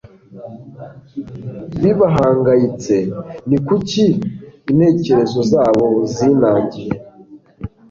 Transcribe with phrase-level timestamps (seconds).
[1.81, 2.95] bibahangayitse,
[3.49, 4.05] ni kuki
[4.71, 6.95] intekerezo zabo zinangiye,